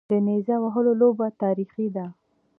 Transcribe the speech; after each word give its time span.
د 0.09 0.11
نیزه 0.25 0.55
وهلو 0.63 0.91
لوبه 1.01 1.27
تاریخي 1.43 1.87
ده 1.95 2.05